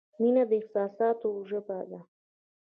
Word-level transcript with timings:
•مینه 0.19 0.43
د 0.49 0.51
احساساتو 0.59 1.29
ژبه 1.49 1.77
ده. 1.89 1.99